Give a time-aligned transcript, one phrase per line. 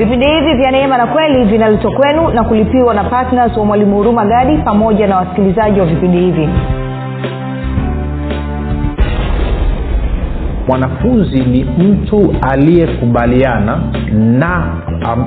[0.00, 4.24] vipindi hivi vya neema na kweli vinaletwa kwenu na kulipiwa na ptns wa mwalimu huruma
[4.26, 6.48] gadi pamoja na wasikilizaji wa vipindi hivi.
[10.68, 13.78] Mwanafunzi ni mtu aliyekubaliana
[14.12, 14.74] na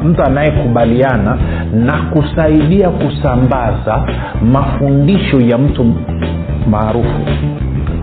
[0.03, 1.37] mtu anayekubaliana
[1.73, 4.03] na kusaidia kusambaza
[4.51, 5.93] mafundisho ya mtu
[6.69, 7.19] maarufu.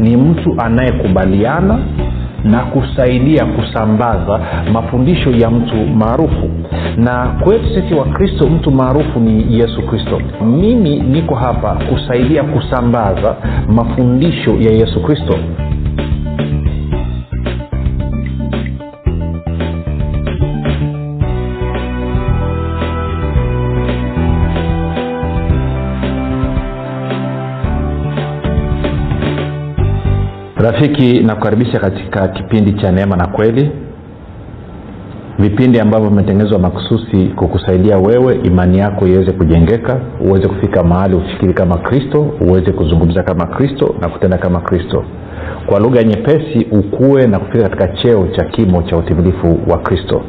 [0.00, 1.78] Ni mtu anayekubaliana
[2.44, 4.40] na kusaidia kusambaza
[4.72, 6.50] mafundisho ya mtu maarufu.
[6.96, 10.20] Na kwetu sisi wa kristo mtu maarufu ni yesu kristo.
[10.46, 13.36] Mimi niko hapa kusaidia kusambaza
[13.68, 15.34] mafundisho ya yesu kristo
[30.62, 33.70] rafiki nakukaribisha katika kipindi cha neema na kweli.
[35.38, 41.78] Vipindi ambavyo vimetengenezwa makususi kukusaidia wewe imani yako iweze kujengeka uweze kufika mahali ufikiri kama
[41.78, 45.04] kristo uweze kuzungumza kama kristo na kutenda kama kristo.
[45.66, 50.22] Kwa lugha nyepesi ukue na kufika katika cheo cha kimo cha utimilifu wa kristo.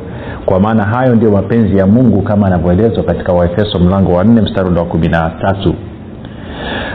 [0.46, 4.70] Kwa maana hayo ndio mapenzi ya mungu kama anavyoelezwa katika waefeso mlango wa nne mstari
[4.80, 5.76] wa kumi na tatu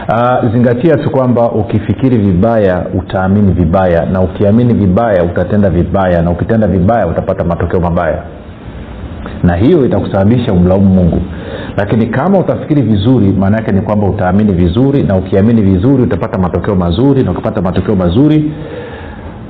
[0.09, 6.67] Uh, zingatia tu kwamba ukifikiri vibaya utaamini vibaya na ukiamini vibaya utatenda vibaya na ukitenda
[6.67, 8.23] vibaya utapata matokeo mabaya.
[9.43, 11.21] Na hiyo itakusababisha umlaumu mungu.
[11.77, 16.75] Lakini kama utafikiri vizuri maana yake ni kwamba utaamini vizuri na ukiamini vizuri utapata matokeo
[16.75, 18.51] mazuri na ukipata matokeo mazuri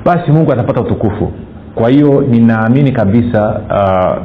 [0.05, 1.31] basi mungu atapata utukufu.
[1.75, 4.23] Kwa hiyo ninaamini kabisa uh,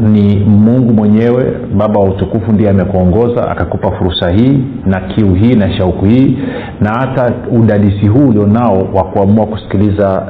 [0.00, 5.72] ni mungu mwenyewe baba wa utukufu ndiye amekuongoza akakupa fursa hii na kiu hii na
[5.72, 6.38] shauku hii
[6.80, 10.26] na hata udadisi huu ulionao wa kuamua kusikiliza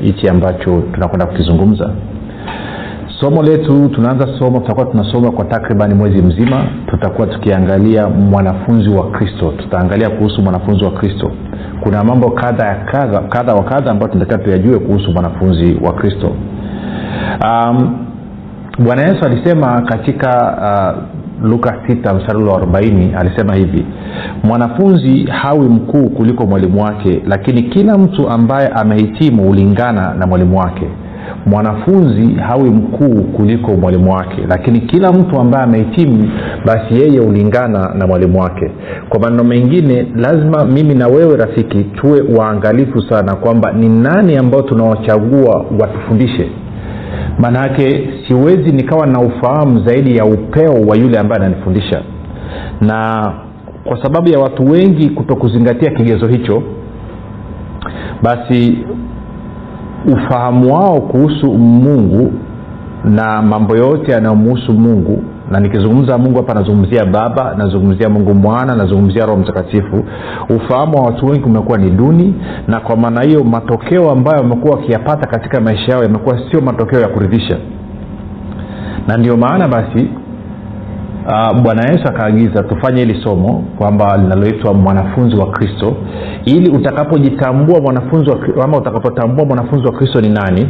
[0.00, 1.90] hichi eh, ambacho tunakwenda kukizungumza.
[3.20, 6.64] Somo letu tunaanza somo tutakuwa tunasoma kwa takribani mwezi mzima.
[6.86, 9.52] Tutakuwa tukiangalia mwanafunzi wa kristo.
[9.58, 11.30] Tutaangalia kuhusu mwanafunzi wa kristo.
[11.80, 16.32] Kuna mambo kadha ya kadha kadha wa kadha ambayo tunatakiwa tuyajue kuhusu mwanafunzi wa kristo.
[17.44, 17.96] Um,
[18.78, 20.28] bwana yesu alisema katika
[21.42, 23.86] uh, luka 6 mstari wa 40 alisema hivi
[24.44, 30.86] mwanafunzi hawi mkuu kuliko mwalimu wake lakini kila mtu ambaye amehitimu hulingana na mwalimu wake.
[31.46, 36.30] Mwanafunzi hawi mkuu kuliko mwalimu wake lakini kila mtu ambaye amehitimu
[36.66, 38.70] basi yeye hulingana na mwalimu wake.
[39.08, 44.62] Kwa maneno mengine lazima mimi na wewe rafiki tuwe waangalifu sana kwamba ni nani ambao
[44.62, 46.50] tunawachagua watufundishe
[47.38, 52.02] maanaake siwezi nikawa na ufahamu zaidi ya upeo wa yule ambaye ananifundisha.
[52.80, 53.32] Na
[53.84, 56.62] kwa sababu ya watu wengi kutokuzingatia kigezo hicho
[58.22, 58.78] basi
[60.12, 62.32] ufahamu wao kuhusu mungu
[63.04, 69.26] na mambo yote yanayomuhusu mungu na nikizungumza mungu hapa nazungumzia baba nazungumzia mungu mwana nazungumzia
[69.26, 70.04] roho mtakatifu.
[70.56, 72.34] Ufahamu wa watu wengi umekuwa ni duni
[72.68, 77.08] na kwa maana hiyo matokeo ambayo wamekuwa wakiyapata katika maisha yao yamekuwa sio matokeo ya
[77.08, 77.56] kuridhisha.
[79.08, 80.08] Na ndio maana basi
[81.26, 85.96] uh, bwana yesu akaagiza tufanye hili somo kwamba linaloitwa mwanafunzi wa kristo.
[86.44, 88.30] Ili utakapojitambua mwanafunzi
[88.64, 90.68] ama utakapotambua mwanafunzi wa kristo ni nani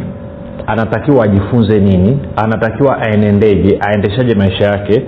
[0.67, 5.03] anatakiwa ajifunze nini anatakiwa aenendeje aendeshaje maisha yake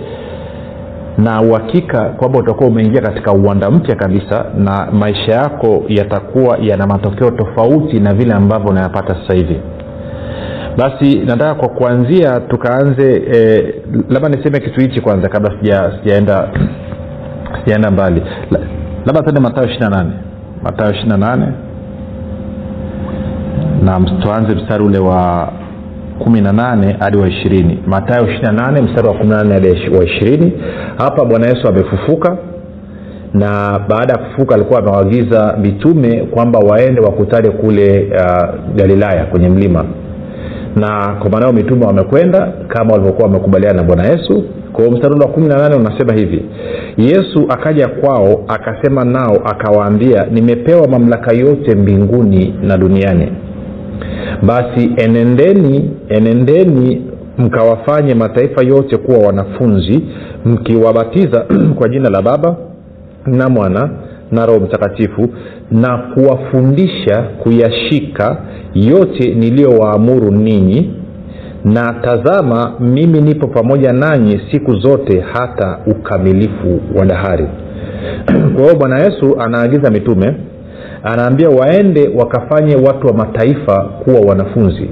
[1.18, 7.32] na uhakika kwamba utakuwa umeingia katika uwanda mpya kabisa na maisha yako yatakuwa yana matokeo
[7.32, 9.60] tofauti na vile ambavyo unayapata sasa hivi.
[10.78, 13.76] Basi nataka kwa kuanzia tukaanze eh,
[14.10, 15.52] labda niseme kitu hichi kwanza kabla
[16.02, 16.50] sijaenda
[17.64, 18.22] sijaenda mbali.
[19.06, 20.12] Labda tuende matayo ishiri na nane.
[20.64, 21.48] Matayo ishiri na nane
[23.84, 25.50] na tuanze mstari ule wa
[26.20, 27.80] kumi na nane hadi wa ishirini.
[27.88, 30.52] Matayo ishiri na nane mstari wa kumi na nane hadi wa ishirini.
[30.98, 32.38] Hapa bwana yesu amefufuka
[33.34, 39.86] na baada ya kufufuka alikuwa amewaagiza mitume kwamba waende wakutane kule uh, galilaya kwenye mlima.
[40.76, 44.44] Na kwa maanao mitume wamekwenda kama walivyokuwa wamekubaliana na bwana yesu.
[44.74, 46.46] Kwao mstari wa kumi na nane unasema hivi.
[46.98, 53.32] Yesu akaja kwao akasema nao akawaambia nimepewa mamlaka yote mbinguni na duniani
[54.42, 57.02] basi enendeni enendeni
[57.38, 60.02] mkawafanye mataifa yote kuwa wanafunzi
[60.46, 61.46] mkiwabatiza
[61.78, 62.56] kwa jina la baba
[63.26, 63.90] na mwana
[64.32, 65.30] na roho mtakatifu
[65.72, 68.38] na kuwafundisha kuyashika
[68.74, 70.94] yote niliyowaamuru ninyi.
[71.66, 77.48] Na tazama mimi nipo pamoja nanyi siku zote hata ukamilifu wa dahari.
[78.56, 80.36] Kwa hiyo bwana yesu anaagiza mitume
[81.06, 84.90] anaambia waende wakafanye watu wa mataifa kuwa wanafunzi.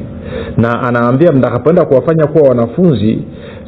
[0.58, 3.18] Na anaambia mtakapoenda kuwafanya kuwa wanafunzi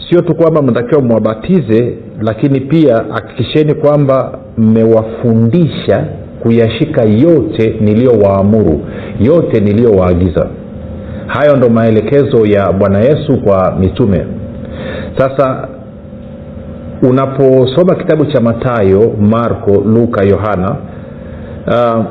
[0.09, 6.05] sio tu kwamba mnatakiwa mwabatize lakini pia hakikisheni kwamba mmewafundisha
[6.43, 8.81] kuyashika yote niliyowaamuru
[9.19, 10.47] yote niliyowaagiza.
[11.27, 14.25] Hayo ndo maelekezo ya bwana yesu kwa mitume.
[15.17, 15.67] Sasa
[17.09, 20.75] unaposoma kitabu cha matayo marko luka yohana
[21.67, 22.05] uh,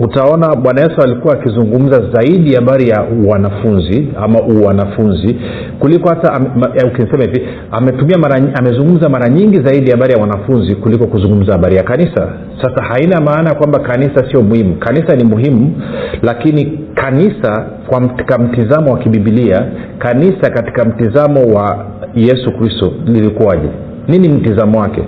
[0.00, 5.36] utaona bwana yesu alikuwa akizungumza zaidi habari ya wanafunzi ama uwanafunzi
[5.78, 6.40] kuliko hata
[6.86, 11.82] ukisema hivi ametumia mara, amezungumza mara nyingi zaidi habari ya wanafunzi kuliko kuzungumza habari ya
[11.82, 12.28] kanisa.
[12.62, 14.74] Sasa haina maana kwamba kanisa sio muhimu.
[14.76, 15.82] Kanisa ni muhimu
[16.22, 19.66] lakini kanisa katika mtizamo wa kibibilia
[19.98, 23.68] kanisa katika mtizamo wa yesu kristo lilikuwaje
[24.08, 25.02] nini mtizamo wake?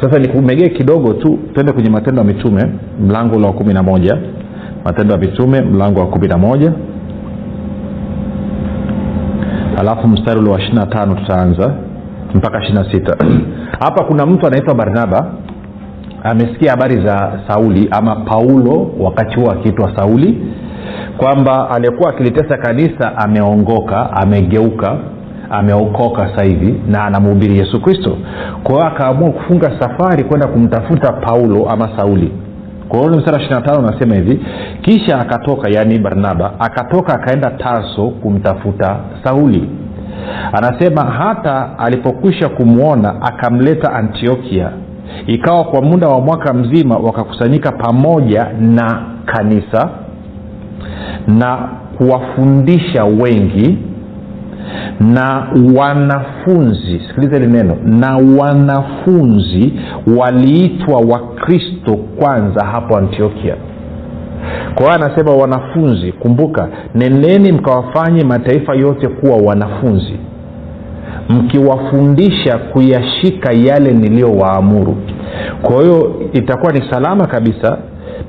[0.00, 2.64] Sasa nikumegee kidogo tu twende kwenye matendo ya mitume
[3.06, 4.18] mlango ule wa kumi na moja.
[4.84, 6.72] Matendo ya mitume mlango wa kumi na moja.
[9.78, 11.74] Alafu mstari ule wa ishiri na tano tutaanza
[12.34, 13.16] mpaka ishiri na sita.
[13.84, 15.26] Hapa kuna mtu anaitwa barnaba.
[16.22, 20.38] Amesikia habari za sauli ama paulo wakati huo akiitwa sauli
[21.16, 24.96] kwamba aliyekuwa akilitesa kanisa ameongoka amegeuka
[25.50, 28.16] ameokoka sasa hivi na anamhubiri yesu kristo.
[28.62, 32.32] Kwa hiyo akaamua kufunga safari kwenda kumtafuta paulo ama sauli.
[32.88, 34.40] Kwa hiyo mstari ishiri tano unasema hivi
[34.82, 39.68] kisha akatoka yaani barnaba akatoka akaenda tarso kumtafuta sauli.
[40.52, 44.70] Anasema hata alipokwisha kumwona akamleta antiokia.
[45.26, 49.90] Ikawa kwa muda wa mwaka mzima wakakusanyika pamoja na kanisa
[51.26, 51.56] na
[51.98, 53.78] kuwafundisha wengi
[55.00, 55.46] na
[55.76, 59.72] wanafunzi sikiliza hili neno na wanafunzi
[60.18, 63.54] waliitwa wakristo kwanza hapo antiokia.
[64.74, 70.16] Kwa hiyo anasema wanafunzi kumbuka neneni mkawafanye mataifa yote kuwa wanafunzi
[71.28, 74.96] mkiwafundisha kuyashika yale niliyowaamuru.
[75.62, 77.78] Kwa hiyo itakuwa ni salama kabisa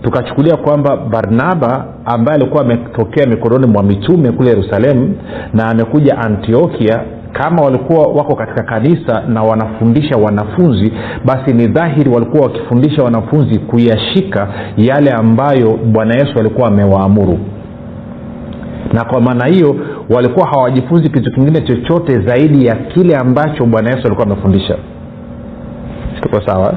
[0.01, 5.15] tukachukulia kwamba barnaba ambaye alikuwa ametokea mikononi mwa mitume kule yerusalemu
[5.53, 7.01] na amekuja antiokia
[7.33, 10.91] kama walikuwa wako katika kanisa na wanafundisha wanafunzi
[11.25, 17.39] basi ni dhahiri walikuwa wakifundisha wanafunzi kuyashika yale ambayo bwana yesu alikuwa amewaamuru.
[18.93, 19.75] Na kwa maana hiyo
[20.09, 24.77] walikuwa hawajifunzi kitu kingine chochote zaidi ya kile ambacho bwana yesu alikuwa amefundisha.
[26.21, 26.73] Tuko sawa?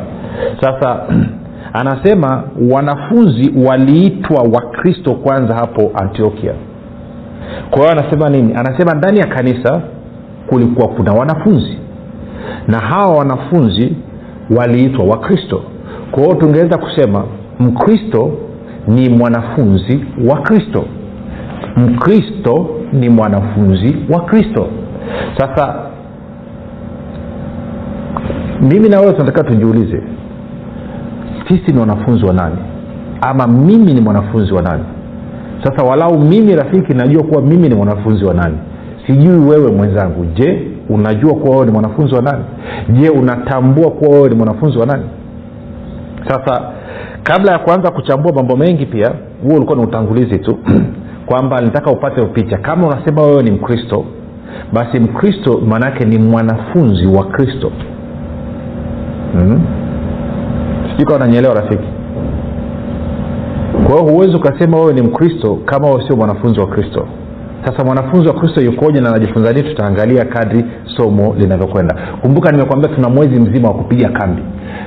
[0.60, 1.00] Sasa
[1.74, 6.52] anasema wanafunzi waliitwa wakristo kwanza hapo antiokia.
[7.70, 8.54] Kwa hiyo anasema nini?
[8.54, 9.82] Anasema ndani ya kanisa
[10.46, 11.78] kulikuwa kuna wanafunzi.
[12.68, 13.96] Na hawa wanafunzi
[14.58, 15.62] waliitwa wakristo.
[16.10, 17.24] Kwa hiyo tungeweza kusema
[17.60, 18.30] mkristo
[18.88, 20.84] ni mwanafunzi wa kristo.
[21.76, 24.66] Mkristo ni mwanafunzi wa kristo.
[25.38, 25.74] Sasa
[28.60, 30.02] mimi na wewe tunataka tujiulize
[31.48, 32.56] sisi ni wanafunzi wa nani?
[33.20, 34.84] Ama mimi ni mwanafunzi wa nani?
[35.64, 38.56] Sasa walau mimi rafiki najua kuwa mimi ni mwanafunzi wa nani?
[39.06, 40.24] Sijui wewe mwenzangu.
[40.24, 42.44] Je unajua kuwa wewe ni mwanafunzi wa nani?
[42.88, 45.04] Je unatambua kuwa wewe ni mwanafunzi wa nani?
[46.28, 46.70] Sasa
[47.22, 50.58] kabla ya kuanza kuchambua mambo mengi pia huo ulikuwa ni utangulizi tu
[51.26, 52.58] kwamba nitaka upate picha.
[52.58, 54.04] Kama unasema wewe ni mkristo
[54.72, 57.72] basi mkristo maanaake ni mwanafunzi wa kristo.
[59.34, 59.83] Mm-hmm
[60.96, 61.88] sijui kawa nanyelewa rafiki?
[63.86, 67.06] Kwa hiyo huwezi ukasema wewe ni mkristo kama wewe sio mwanafunzi wa kristo.
[67.64, 69.68] Sasa mwanafunzi wa kristo yukoje na anajifunza nini?
[69.68, 70.64] Tutaangalia kadri
[70.96, 71.96] somo linavyokwenda.
[72.22, 74.42] Kumbuka nimekwambia tuna mwezi mzima wa kupiga kambi.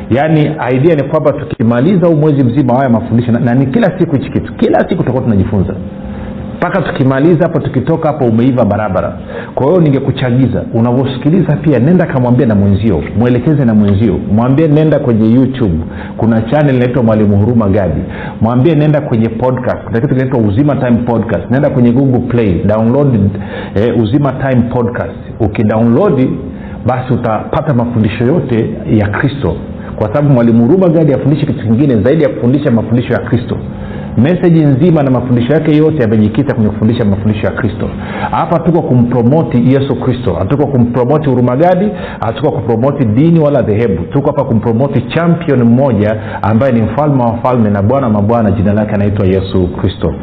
[0.09, 0.41] Yaani
[0.75, 4.29] idea ni kwamba tukimaliza huu mwezi mzima haya mafundisho na, na ni kila siku hichi
[4.31, 4.53] kitu.
[4.53, 5.73] Kila siku tutakuwa tunajifunza
[6.57, 9.17] mpaka tukimaliza hapo tukitoka hapo umeiva barabara.
[9.55, 15.33] Kwa hiyo ningekuchagiza unavyosikiliza pia nenda kamwambia na mwenzio mwelekeze na mwenzio mwambie nenda kwenye
[15.33, 15.77] youtube.
[16.17, 18.01] Kuna chanel inaitwa mwalimu huruma gadi.
[18.41, 19.83] Mwambie nenda kwenye podcast.
[19.85, 21.51] Kuna kitu kinaitwa uzima time podcast.
[21.51, 23.19] Nenda kwenye google play download
[23.75, 25.15] eh, uzima time podcast.
[25.39, 26.27] Ukidownload
[26.85, 29.55] basi utapata mafundisho yote ya kristo.
[29.95, 33.57] Kwa sababu mwalimu huruma gadi afundishi kitu kingine zaidi ya kufundisha mafundisho ya kristo
[34.17, 37.89] meseji nzima na mafundisho yake yote yamejikita kwenye kufundisha mafundisho ya kristo.
[38.31, 44.03] Hapa tuko kumpromoti yesu kristo hatuko kumpromoti hurumagadi hatuko kupromoti dini wala dhehebu.
[44.03, 48.51] Tuko hapa kumpromoti champion mmoja ambaye ni mfalme wa falme na bwana mabwana.
[48.51, 50.13] Jina lake anaitwa yesu kristo.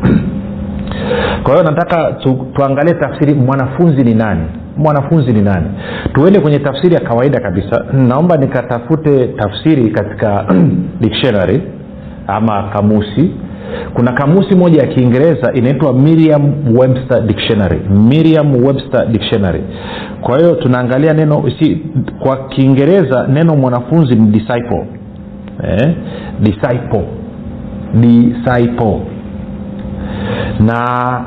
[1.42, 4.42] Kwa hiyo nataka tu, tuangalie tafsiri mwanafunzi ni nani?
[4.76, 5.66] Mwanafunzi ni nani?
[6.12, 7.84] Tuende kwenye tafsiri ya kawaida kabisa.
[7.92, 10.46] Naomba nikatafute tafsiri katika
[11.00, 11.62] dictionary
[12.26, 13.30] ama kamusi
[13.94, 17.80] kuna kamusi moja ya kiingereza inaitwa miriam webster dictionary.
[17.90, 19.62] Miriam webster dictionary.
[20.20, 21.76] Kwa hiyo tunaangalia neno si,
[22.18, 24.86] kwa kiingereza neno mwanafunzi ni disciple.
[25.64, 25.94] Eh?
[26.40, 27.04] disciple.
[27.94, 29.00] Disciple.
[30.60, 31.20] Na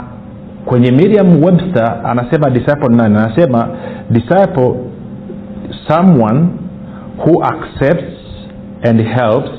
[0.65, 3.17] kwenye miriam webster anasema disciple nani?
[3.17, 3.67] Anasema
[4.09, 4.73] disciple
[5.87, 6.47] someone
[7.17, 8.17] who accepts
[8.89, 9.51] and helps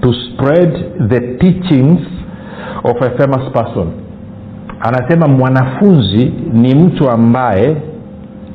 [0.00, 0.72] to spread
[1.08, 2.00] the teachings
[2.84, 3.86] of a famous person.
[4.80, 7.76] Anasema mwanafunzi ni mtu ambaye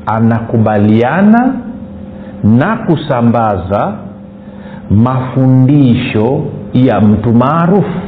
[0.05, 1.53] anakubaliana
[2.43, 3.93] na kusambaza
[4.89, 6.43] mafundisho
[6.73, 7.99] ya mtu maarufu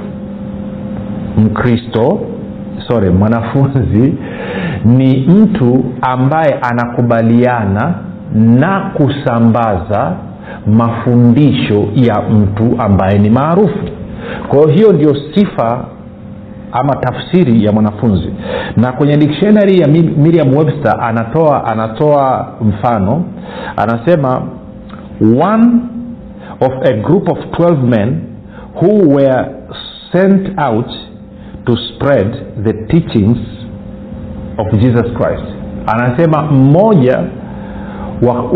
[1.38, 2.20] mkristo.
[2.88, 4.14] Sorry mwanafunzi
[4.86, 7.94] ni mtu ambaye anakubaliana
[8.36, 10.14] na kusambaza
[10.68, 13.80] mafundisho ya mtu ambaye ni maarufu.
[14.48, 15.86] Kwa hiyo hiyo ndio sifa
[16.72, 18.34] ama tafsiri ya mwanafunzi.
[18.78, 23.24] Na kwenye dictionary ya miriam webster anatoa anatoa mfano.
[23.78, 24.42] Anasema
[25.22, 25.68] one
[26.62, 28.22] of a group of 12 men
[28.82, 29.46] who were
[30.12, 30.92] sent out
[31.66, 33.38] to spread the teachings
[34.58, 35.46] of jesus christ.
[35.88, 37.20] Anasema mmoja
[38.22, 38.52] wa,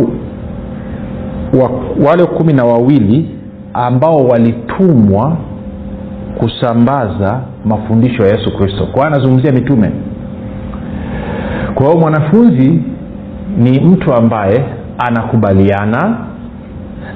[2.08, 3.30] wale kumi na wawili
[3.74, 5.38] ambao walitumwa
[6.38, 8.86] kusambaza mafundisho ya yesu kristo.
[8.86, 9.92] Kwa hiyo anazungumzia mitume.
[11.76, 12.82] Kwa hiyo mwanafunzi
[13.58, 14.64] ni mtu ambaye
[14.98, 16.18] anakubaliana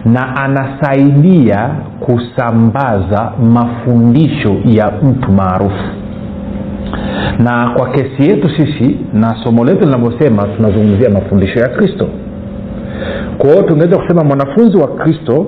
[0.06, 1.70] na anasaidia
[2.00, 5.84] kusambaza mafundisho ya mtu maarufu.
[7.40, 12.08] Na kwa kesi yetu sisi na somo letu linavyosema tunazungumzia mafundisho ya kristo
[13.38, 15.48] kwa hiyo tungeweza kusema mwanafunzi wa kristo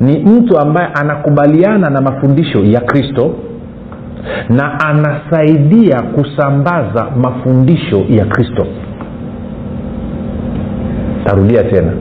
[0.00, 3.34] ni mtu ambaye anakubaliana na mafundisho ya kristo
[4.48, 8.66] na anasaidia kusambaza mafundisho ya kristo.
[11.24, 11.92] Tarudia tena.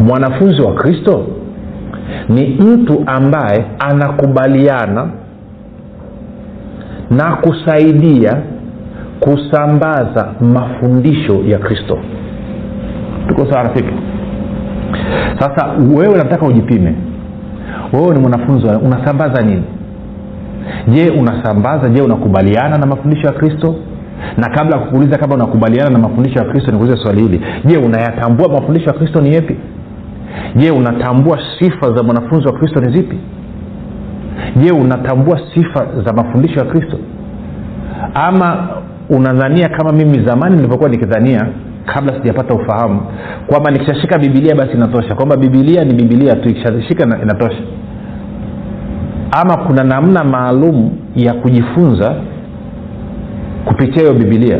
[0.00, 1.26] Mwanafunzi wa kristo
[2.28, 5.08] ni mtu ambaye anakubaliana
[7.10, 8.36] na kusaidia
[9.20, 11.98] kusambaza mafundisho ya kristo.
[13.28, 13.92] Tuko sawa rafiki
[15.38, 16.94] sasa wewe nataka ujipime.
[17.92, 19.62] Wewe ni mwanafunzi unasambaza nini?
[20.88, 21.88] Je unasambaza?
[21.88, 23.74] Je unakubaliana na mafundisho ya kristo?
[24.36, 27.40] Na kabla ya kukuuliza kama unakubaliana na mafundisho ya kristo nikuulize swali hili.
[27.64, 29.56] Je unayatambua mafundisho ya kristo ni yepi
[30.56, 33.18] je unatambua sifa za mwanafunzi wa kristo ni zipi?
[34.56, 36.98] Je unatambua sifa za mafundisho ya kristo?
[38.14, 38.68] Ama
[39.10, 41.46] unadhania kama mimi zamani nilivyokuwa nikidhania
[41.86, 43.00] kabla sijapata ufahamu
[43.46, 47.62] kwamba nikishashika bibilia basi inatosha kwamba bibilia ni bibilia tu ikishashika inatosha.
[49.40, 52.14] Ama kuna namna maalum ya kujifunza
[53.64, 54.58] kupitia hiyo bibilia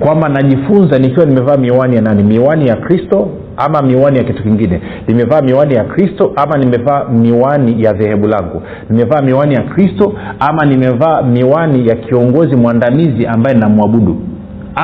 [0.00, 2.22] kwamba najifunza nikiwa nimevaa miwani ya nani?
[2.22, 4.80] Miwani ya kristo ama miwani ya kitu kingine?
[5.08, 8.62] Nimevaa miwani ya kristo ama nimevaa miwani ya dhehebu langu?
[8.90, 14.16] Nimevaa miwani ya kristo ama nimevaa miwani ya kiongozi mwandamizi ambaye namwabudu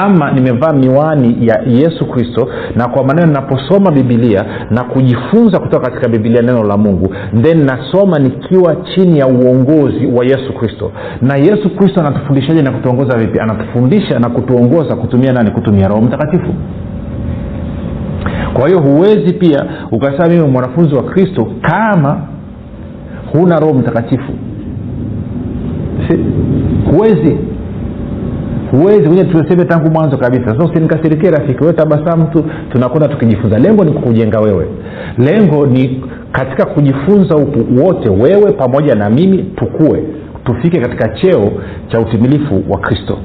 [0.02, 6.08] ama nimevaa miwani ya yesu kristo na kwa maneno ninaposoma bibilia na kujifunza kutoka katika
[6.08, 10.92] bibilia neno la mungu then nasoma nikiwa chini ya uongozi wa yesu kristo.
[11.22, 13.40] Na yesu kristo anatufundishaje na kutuongoza vipi?
[13.40, 15.50] Anatufundisha na kutuongoza kutumia nani?
[15.50, 16.54] Kutumia roho mtakatifu.
[18.52, 22.20] Kwa hiyo huwezi pia ukasema mimi mwanafunzi wa kristo kama
[23.32, 24.32] huna roho mtakatifu.
[26.08, 26.18] Si,
[26.90, 27.36] huwezi
[28.78, 30.44] huwezi kuja tuseme tangu mwanzo kabisa.
[30.46, 33.58] Sasa usinikasirikie rafiki wewe tabasamu tu tunakwenda tukijifunza.
[33.58, 34.66] Lengo ni kukujenga wewe.
[35.18, 40.02] Lengo ni katika kujifunza huku wote wewe pamoja na mimi tukue
[40.44, 41.52] tufike katika cheo
[41.88, 43.18] cha utimilifu wa kristo.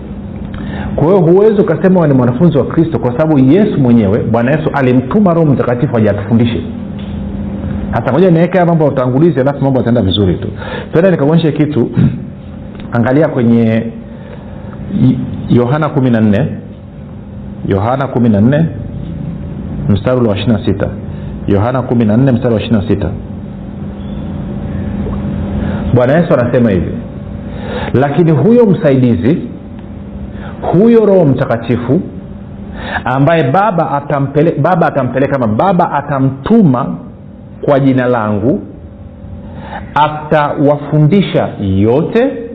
[0.96, 5.34] Kwa hiyo huwezi ukasema ni mwanafunzi wa kristo kwa sababu yesu mwenyewe bwana yesu alimtuma
[5.34, 6.13] roho mtakatifu aja
[7.91, 10.48] hata moja niweke mambo ya utangulizi alafu mambo yataenda vizuri tu.
[10.94, 11.91] Penda nikaonyeshe kitu.
[12.98, 13.84] Angalia kwenye
[15.50, 16.50] yohana kumi na nne.
[17.67, 18.65] Yohana 14
[19.89, 20.88] mstari wa 26
[21.48, 23.10] yohana kumi na nne mstari wa ishiri na sita.
[25.93, 26.91] Bwana yesu anasema hivi
[27.93, 29.41] lakini huyo msaidizi
[30.74, 32.01] huyo roho mtakatifu
[33.05, 36.96] ambaye baba atampele, baba atampeleka ama baba atamtuma
[37.62, 38.62] kwa jina langu
[39.96, 42.49] atawafundisha yote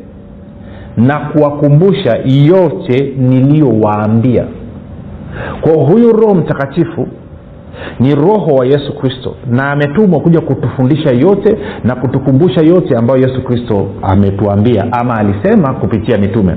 [0.97, 4.45] na kuwakumbusha yote niliyowaambia.
[5.61, 7.09] Kwa huyu roho mtakatifu
[8.01, 13.45] ni roho wa yesu kristo na ametumwa kuja kutufundisha yote na kutukumbusha yote ambayo yesu
[13.45, 16.57] kristo ametuambia ama alisema kupitia mitume.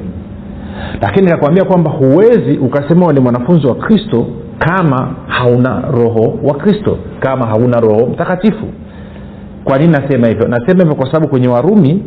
[1.01, 4.27] Lakini nakuambia kwamba huwezi ukasema ni mwanafunzi wa kristo
[4.59, 8.65] kama hauna roho wa kristo kama hauna roho mtakatifu.
[9.63, 10.47] Kwa nini nasema hivyo?
[10.47, 12.03] Nasema hivyo kwa sababu kwenye warumi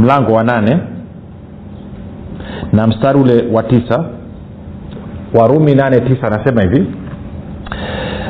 [0.00, 0.78] mlango wa nane.
[2.72, 4.04] Na mstari ule wa tisa.
[5.34, 6.86] Warumi nane tisa anasema hivi.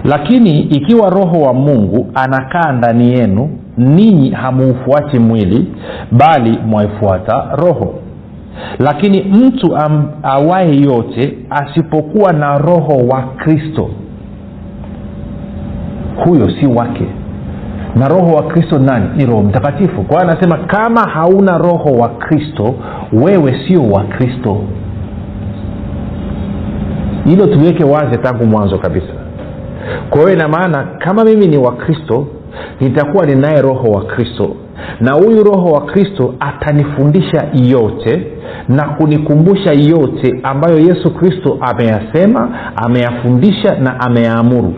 [0.05, 5.73] Lakini ikiwa roho wa mungu anakaa ndani yenu ninyi hamuufuati mwili
[6.13, 7.95] bali mwaifuata roho.
[8.79, 9.79] Lakini mtu
[10.23, 13.91] awaye yote asipokuwa na roho wa kristo
[16.25, 17.07] huyo si wake
[17.97, 19.07] na roho wa kristo nani?
[19.17, 20.03] Ni roho mtakatifu.
[20.03, 22.75] Kwa hiyo anasema kama hauna roho wa kristo
[23.13, 24.57] wewe sio wa kristo.
[27.25, 29.13] Hilo tuliweke wazi tangu mwanzo kabisa.
[30.11, 32.27] Kwa hiyo ina maana kama mimi ni wa kristo
[32.81, 34.57] nitakuwa ninaye roho wa kristo.
[35.01, 38.27] Na huyu roho wa kristo atanifundisha yote
[38.69, 44.75] na kunikumbusha yote ambayo yesu kristo ameyasema ameyafundisha na ameyaamuru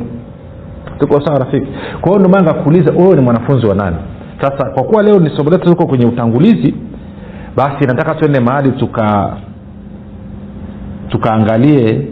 [0.98, 1.66] tuko sawa rafiki?
[2.00, 3.96] Kwa hiyo ndomana nikakuuliza wewe ni mwanafunzi wa nani?
[4.40, 6.74] Sasa kwa kuwa leo ni somo letu tuko kwenye utangulizi
[7.56, 9.36] basi nataka tuende mahali tuka
[11.08, 12.06] tukaangalie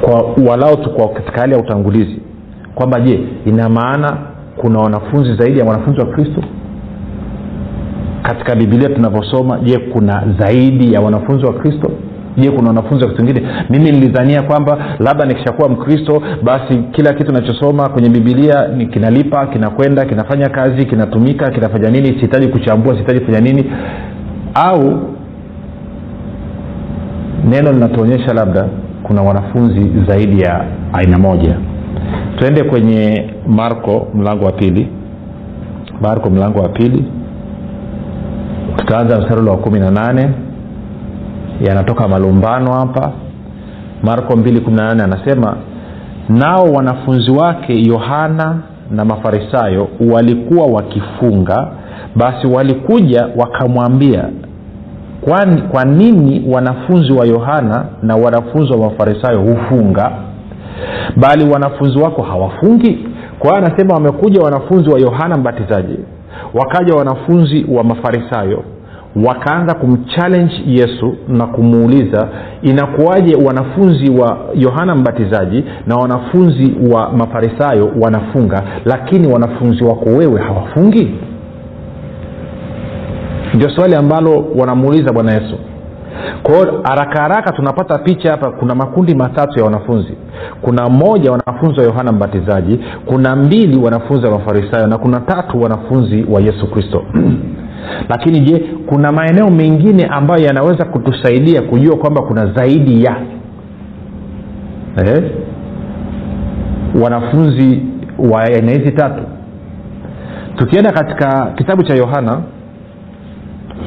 [0.00, 2.20] kwa walao tukwa katika hali ya utangulizi
[2.74, 4.16] kwamba je ina maana
[4.56, 6.42] kuna wanafunzi zaidi ya wanafunzi wa kristo?
[8.22, 11.90] Katika bibilia tunavyosoma je kuna zaidi ya wanafunzi wa kristo
[12.38, 17.32] je kuna wanafunzi wa kitu ingine mimi nilidhania kwamba labda nikishakuwa mkristo basi kila kitu
[17.32, 23.64] nachosoma kwenye bibilia kinalipa kinakwenda kinafanya kazi kinatumika kinafanya nini sihitaji kuchambua sihitaji kufanya nini.
[24.54, 25.00] Au
[27.50, 28.68] neno linatuonyesha labda
[29.02, 31.56] kuna wanafunzi zaidi ya aina moja.
[32.38, 34.88] Twende kwenye marko mlango wa pili.
[36.00, 37.04] Marko mlango wa pili.
[38.76, 40.30] Tutaanza mstari wa kumi na nane
[41.60, 43.12] yanatoka malumbano hapa.
[44.02, 45.56] Marko 218 anasema
[46.28, 48.58] nao wanafunzi wake yohana
[48.90, 51.68] na mafarisayo walikuwa wakifunga
[52.16, 54.24] basi walikuja wakamwambia
[55.70, 60.12] kwa nini wanafunzi wa yohana na wanafunzi wa mafarisayo hufunga?
[61.16, 62.98] Bali wanafunzi wako hawafungi?
[63.38, 65.98] Kwa hiyo anasema wamekuja wanafunzi wa yohana mbatizaji
[66.54, 68.64] wakaja wanafunzi wa mafarisayo
[69.26, 72.28] wakaanza kumchallenge yesu na kumuuliza
[72.62, 81.14] inakuwaje wanafunzi wa yohana mbatizaji na wanafunzi wa mafarisayo wanafunga lakini wanafunzi wako wewe hawafungi?
[83.54, 85.58] Ndio swali ambalo wanamuuliza bwana yesu.
[86.42, 90.12] Kwao haraka haraka tunapata picha hapa kuna makundi matatu ya wanafunzi.
[90.62, 96.26] Kuna moja wanafunzi wa yohana mbatizaji kuna mbili wanafunzi wa mafarisayo na kuna tatu wanafunzi
[96.30, 97.02] wa yesu kristo
[98.08, 103.16] lakini je kuna maeneo mengine ambayo yanaweza kutusaidia kujua kwamba kuna zaidi ya?
[105.04, 105.22] Eh?
[107.02, 107.82] wanafunzi
[108.18, 109.22] wa aina hizi tatu.
[110.56, 112.42] Tukienda katika kitabu cha yohana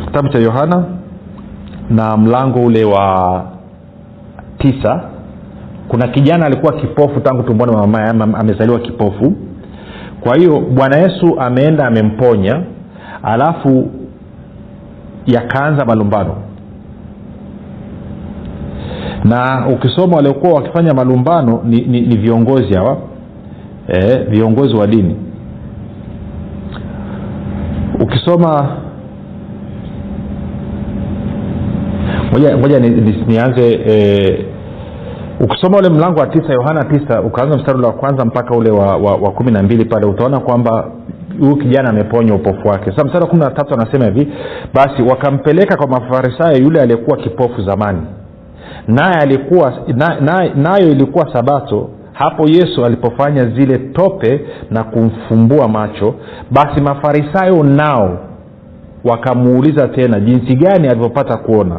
[0.06, 0.84] kitabu cha yohana
[1.90, 3.44] na mlango ule wa
[4.58, 5.02] tisa
[5.88, 9.34] kuna kijana alikuwa kipofu tangu tumboni mamaye amezaliwa kipofu.
[10.22, 12.62] Kwa hiyo bwana yesu ameenda amemponya
[13.24, 13.92] alafu
[15.26, 16.36] yakaanza malumbano.
[19.24, 22.98] Na ukisoma waliokuwa wakifanya malumbano ni, ni, ni viongozi hawa
[23.88, 25.16] e, viongozi wa dini.
[28.00, 28.78] Ukisoma
[32.62, 34.46] moja ni, ni, nianze e,
[35.40, 38.98] ukisoma ule mlango wa tisa yohana tisa ukaanza mstari ule wa kwanza mpaka ule wa,
[38.98, 40.92] wa, wa kumi na mbili pale utaona kwamba
[41.40, 42.92] huyu kijana ameponywa upofu wake.
[42.92, 44.34] Sasa mstari wa kumi na tatu anasema hivi
[44.74, 48.02] basi wakampeleka kwa mafarisayo yule aliyekuwa kipofu zamani.
[48.88, 51.90] Naye alikuwa nayo na, na ilikuwa sabato.
[52.14, 54.42] Hapo yesu alipofanya zile tope
[54.72, 56.16] na kumfumbua macho
[56.52, 58.18] basi mafarisayo nao
[59.04, 61.78] wakamuuliza tena jinsi gani alivyopata kuona?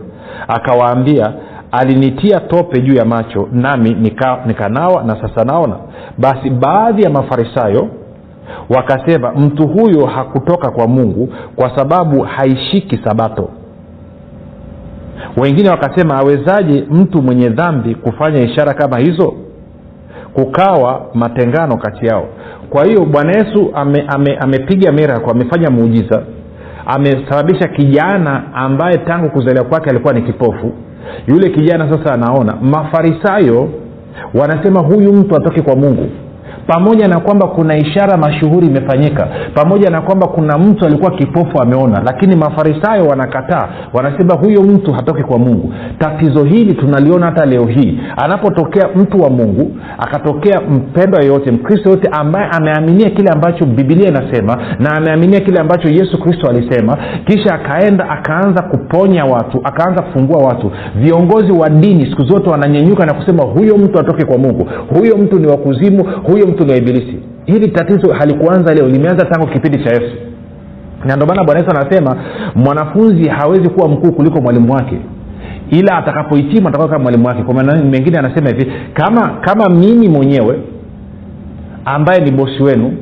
[0.48, 1.32] Akawaambia
[1.72, 3.90] alinitia tope juu ya macho nami
[4.46, 5.76] nikanawa nika na sasa naona.
[6.18, 7.88] Basi baadhi ya mafarisayo
[8.76, 13.48] wakasema mtu huyo hakutoka kwa mungu kwa sababu haishiki sabato.
[15.36, 19.34] Wengine wakasema awezaje mtu mwenye dhambi kufanya ishara kama hizo?
[20.34, 22.26] Kukawa matengano kati yao.
[22.70, 26.22] Kwa hiyo bwana yesu amepiga ame, ame mirako amefanya muujiza.
[26.86, 30.72] Amesababisha kijana ambaye tangu kuzaliwa kwake alikuwa ni kipofu.
[31.26, 33.68] Yule kijana sasa anaona mafarisayo
[34.34, 36.08] wanasema huyu mtu atoke kwa mungu
[36.66, 42.02] pamoja na kwamba kuna ishara mashuhuri imefanyika pamoja na kwamba kuna mtu alikuwa kipofu ameona
[42.06, 45.74] lakini mafarisayo wanakataa wanasema huyo mtu hatoki kwa mungu.
[45.98, 48.00] Tatizo hili tunaliona hata leo hii.
[48.16, 54.56] Anapotokea mtu wa mungu akatokea mpendwa yeyote mkristo yoyote ambaye ameaminia kile ambacho bibilia inasema
[54.78, 60.72] na ameaminia kile ambacho yesu kristo alisema kisha akaenda akaanza kuponya watu akaanza kufungua watu.
[60.96, 64.68] Viongozi wa dini siku zote wananyenyuka na kusema huyo mtu atoke kwa mungu.
[64.98, 69.84] Huyo mtu ni wakuzimu huyo mtu ni waibilisi hili tatizo halikuanza leo limeanza tangu kipindi
[69.84, 70.16] cha yesu.
[71.04, 72.16] Na ndio maana bwana yesu anasema
[72.54, 74.98] mwanafunzi hawezi kuwa mkuu kuliko mwalimu wake
[75.70, 77.42] ila atakapohitimu atakuwa kama mwalimu wake.
[77.42, 80.58] Kwa maana mengine anasema hivi kama kama mimi mwenyewe
[81.84, 82.92] ambaye ni bosi wenu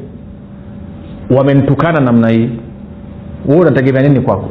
[1.36, 2.50] wamenitukana namna hii
[3.46, 4.48] wewe unategemea nini kwako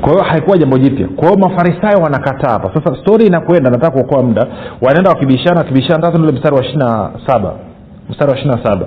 [0.00, 1.08] kwa hiyo haikuwa jambo jipya.
[1.16, 2.70] Kwa hiyo mafarisayo wanakataa hapa.
[2.74, 4.46] Sasa stori inakwenda nataka kuokoa muda.
[4.80, 7.10] Wanaenda wakibishana wakibishana tatu ule mstari wa ishirina
[8.10, 8.86] mstari wa ishirina saba.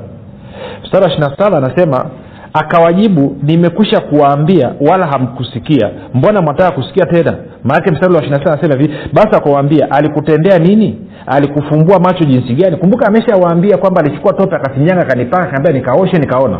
[0.83, 2.05] Mstari wa ishirina anasema
[2.53, 5.89] akawajibu nimekwisha kuwaambia wala hamkusikia.
[6.13, 7.37] Mbona mwataka kusikia tena?
[7.63, 11.01] Maanake mstari wa ishirina anasema hivi basi akawaambia alikutendea nini?
[11.27, 12.77] Alikufumbua macho jinsi gani?
[12.77, 16.59] Kumbuka ameshawaambia kwamba alichukua tope akafinyanga akanipaka akaambia nikaoshe nikaona.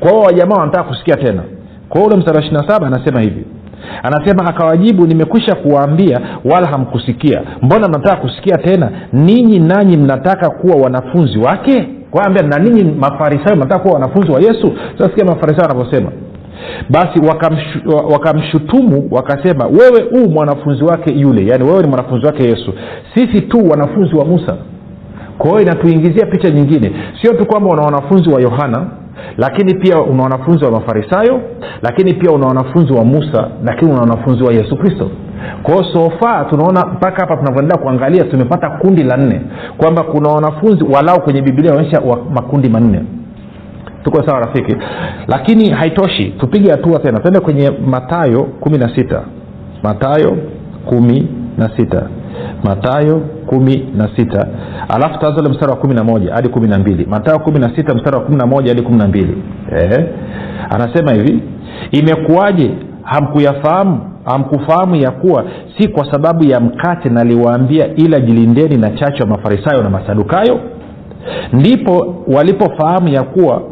[0.00, 1.42] Kwa hiyo wajamaa wanataka kusikia tena.
[1.88, 3.44] Kwa hiyo ule mstari wa ishirina saba anasema hivi
[4.02, 7.42] anasema akawajibu nimekwisha kuwaambia wala hamkusikia.
[7.62, 8.90] Mbona mnataka kusikia tena?
[9.12, 11.88] Ninyi nanyi mnataka kuwa wanafunzi wake?
[12.10, 14.72] Kwaambia na ninyi mafarisayo mnataka kuwa wanafunzi wa yesu?
[14.98, 16.12] Sasikia mafarisayo wanavyosema
[16.90, 17.20] basi
[18.12, 22.72] wakamshutumu wakasema wewe huu mwanafunzi wake yule yaani wewe ni mwanafunzi wake yesu.
[23.14, 24.56] Sisi tu wanafunzi wa musa
[25.38, 26.92] kwa hiyo inatuingizia picha nyingine.
[27.22, 28.86] Sio tu kwamba una wanafunzi wa yohana
[29.38, 31.40] lakini pia una wanafunzi wa mafarisayo
[31.82, 35.10] lakini pia una wanafunzi wa musa lakini una wanafunzi wa yesu kristo.
[35.62, 39.40] Kwao sofa tunaona mpaka hapa tunavyoendelea kuangalia tumepata kundi la nne
[39.78, 42.02] kwamba kuna wanafunzi walau kwenye biblia anaonyesha
[42.34, 43.00] makundi manne.
[44.04, 44.76] Tuko sawa rafiki?
[45.28, 47.18] Lakini haitoshi tupige hatua tena.
[47.20, 49.22] Tuende kwenye matayo kumi na sita.
[49.82, 50.36] Matayo
[50.86, 52.02] kumi na sita.
[52.64, 54.46] Matayo kumi na sita
[54.88, 57.06] alafu taanza ule mstari wa kumi na moja hadi kumi na mbili.
[57.10, 59.42] Matayo kumi na sita mstari wa kumi na moja hadi kumi na mbili.
[59.76, 60.06] Eh?
[60.70, 61.42] anasema hivi
[61.90, 62.70] imekuwaje
[63.02, 65.44] hamkuyafahamu hamkufahamu ya kuwa
[65.78, 70.60] si kwa sababu ya mkate naliwaambia ila jilindeni na chachu ya mafarisayo na masadukayo?
[71.52, 73.62] Ndipo walipofahamu ya kuwa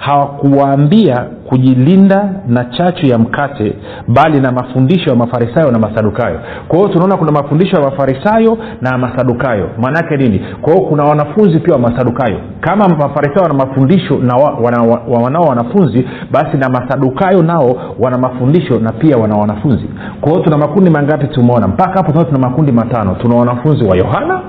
[0.00, 3.76] hawakuwaambia kujilinda na chachu ya mkate
[4.08, 6.40] bali na mafundisho ya mafarisayo na masadukayo.
[6.68, 9.68] Kwa hiyo tunaona kuna mafundisho ya mafarisayo na masadukayo.
[9.78, 10.40] Maanaake nini?
[10.60, 12.38] Kwa hiyo kuna wanafunzi pia wa masadukayo.
[12.60, 18.18] Kama mafarisayo wana mafundisho na wa, wana, wa, wanao wanafunzi basi na masadukayo nao wana
[18.18, 19.84] mafundisho na pia wana wanafunzi.
[20.20, 21.68] Kwa hiyo tuna makundi mangapi tumeona?
[21.68, 23.14] Mpaka hapo tuna makundi matano.
[23.22, 24.40] Tuna wanafunzi wa yohana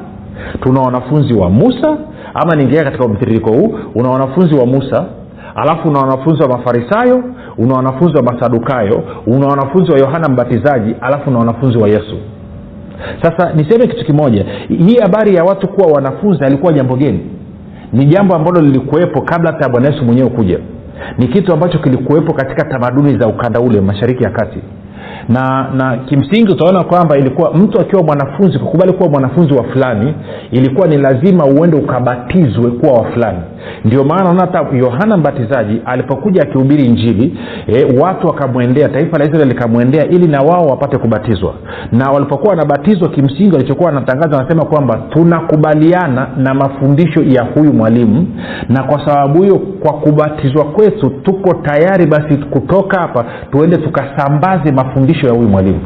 [0.61, 1.97] tuna wanafunzi wa musa
[2.33, 5.05] ama niingia katika mtiririko huu una wanafunzi wa musa
[5.55, 7.23] alafu una wanafunzi wa mafarisayo
[7.57, 12.17] una wanafunzi wa masadukayo una wanafunzi wa yohana mbatizaji alafu una wanafunzi wa yesu.
[13.21, 17.19] Sasa niseme kitu kimoja hii habari ya watu kuwa wanafunzi alikuwa jambo geni.
[17.93, 20.59] Ni jambo ambalo lilikuwepo kabla hata ya bwana yesu mwenyewe kuja.
[21.17, 24.59] Ni kitu ambacho kilikuwepo katika tamaduni za ukanda ule mashariki ya kati
[25.29, 30.13] na na kimsingi utaona kwamba ilikuwa mtu akiwa mwanafunzi kukubali kuwa mwanafunzi wa fulani
[30.51, 33.39] ilikuwa ni lazima uende ukabatizwe kuwa wa fulani.
[33.85, 39.49] Ndio maana naona hata yohana mbatizaji alipokuja akihubiri njili e, watu wakamwendea taifa la israeli
[39.53, 41.53] likamwendea ili na wao wapate kubatizwa.
[41.91, 48.27] Na walipokuwa wanabatizwa kimsingi walichokuwa wanatangaza wanasema kwamba tunakubaliana na mafundisho ya huyu mwalimu
[48.69, 55.10] na kwa sababu hiyo kwa kubatizwa kwetu tuko tayari basi kutoka hapa tuende tukasambaze mafundisho
[55.27, 55.79] ya huyu mwalimu.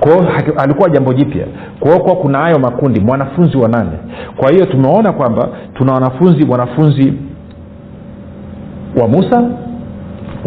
[0.00, 0.26] Kwao
[0.58, 1.46] alikuwa jambo jipya.
[1.80, 3.90] Kwao kuwa kuna hayo makundi mwanafunzi wa nane.
[4.36, 7.12] Kwa hiyo tumeona kwamba tuna wanafunzi mwanafunzi
[9.00, 9.42] wa musa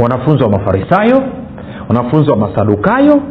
[0.04, 1.24] wanafunzi wa mafarisayo
[1.90, 3.22] wanafunzi wa masadukayo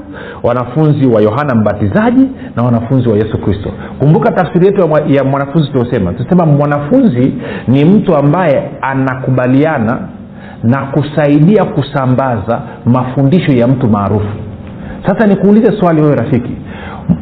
[0.43, 3.71] wanafunzi wa yohana mbatizaji na wanafunzi wa yesu kristo.
[3.99, 6.13] Kumbuka tafsiri yetu ya mwanafunzi tuliosema.
[6.13, 7.35] Tunasema mwanafunzi
[7.69, 9.99] ni mtu ambaye anakubaliana
[10.63, 14.44] na kusaidia kusambaza mafundisho ya mtu maarufu
[15.07, 16.53] sasa nikuulize swali wewe rafiki.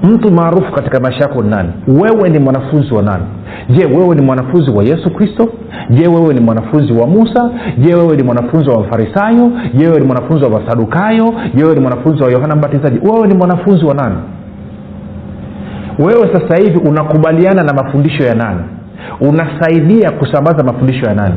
[0.02, 1.68] Mtu maarufu katika maisha yako nani?
[1.88, 3.24] Wewe ni mwanafunzi wa nani?
[3.70, 5.48] Je wewe ni mwanafunzi wa yesu kristo?
[5.90, 7.50] Je wewe ni mwanafunzi wa musa?
[7.78, 9.52] Je wewe ni mwanafunzi wa mafarisayo?
[9.74, 11.34] Je wewe ni mwanafunzi wa masadukayo?
[11.54, 12.98] Je wewe ni mwanafunzi wa yohana mbatizaji?
[13.08, 14.16] Wewe ni mwanafunzi wa nani?
[15.98, 18.60] Wewe sasa hivi unakubaliana na mafundisho ya nani?
[19.20, 21.34] Unasaidia kusambaza mafundisho ya nani?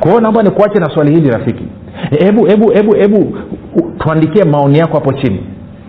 [0.00, 1.64] Kwa hiyo naomba nikuache na swali hili rafiki.
[2.18, 3.36] Hebu hebu hebu hebu
[4.04, 5.40] tuandikie maoni yako hapo chini.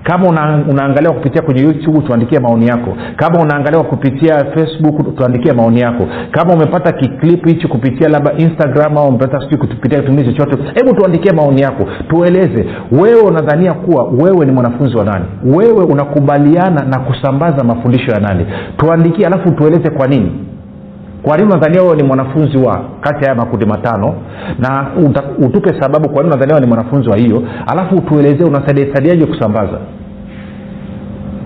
[0.04, 2.94] Kama una, unaangalia kupitia kwenye youtube tuandikie maoni yako.
[3.16, 6.08] Kama unaangalia kupitia facebook tuandikie maoni yako.
[6.32, 11.32] Kama umepata kiklip hichi kupitia labda instagram au umepata sijui kupitia kitumizi chochote hebu tuandikie
[11.32, 11.86] maoni yako.
[12.10, 15.26] Tueleze wewe unadhania kuwa wewe ni mwanafunzi wa nani?
[15.46, 18.46] Wewe unakubaliana na kusambaza mafundisho ya nani?
[18.78, 20.32] Tuandikie alafu tueleze kwa nini
[21.24, 24.14] kwa nini unadhania wewe ni mwanafunzi wa kati ya haya makundi matano?
[24.60, 24.88] Na
[25.46, 29.80] utupe sababu kwa nini unadhania ni mwanafunzi wa hiyo alafu utuelezee unasaidiasaidiaje kusambaza.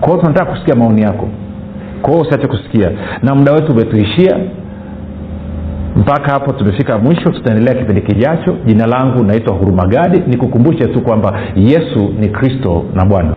[0.00, 1.28] Kwa hiyo tunataka kusikia maoni yako.
[2.02, 2.90] Kwa hiyo usiache kusikia.
[3.22, 4.36] Na muda wetu umetuishia.
[5.96, 7.30] Mpaka hapo tumefika mwisho.
[7.30, 8.56] Tutaendelea kipindi kijacho.
[8.66, 13.36] Jina langu naitwa hurumagadi nikukumbushe tu kwamba yesu ni kristo na bwana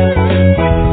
[0.00, 0.89] Thank you.